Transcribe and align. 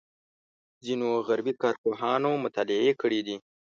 ځینو 0.85 1.09
غربي 1.27 1.53
کارپوهانو 1.63 2.29
مطالعې 2.43 2.93
کړې 3.01 3.19
دي. 3.27 3.35